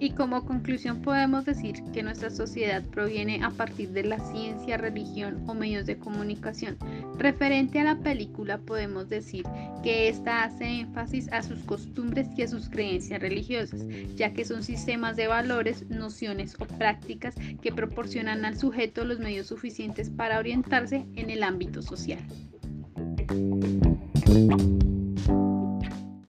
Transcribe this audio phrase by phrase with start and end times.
[0.00, 5.42] Y Como conclusión podemos decir que nuestra sociedad proviene a partir de la ciencia, religión
[5.46, 6.76] o medios de comunicación.
[7.18, 9.44] Referente a la película podemos decir
[9.82, 13.84] que esta hace énfasis a sus costumbres y a sus creencias religiosas,
[14.14, 19.48] ya que son sistemas de valores, nociones o prácticas que proporcionan al sujeto los medios
[19.48, 22.20] suficientes para orientarse en el ámbito social.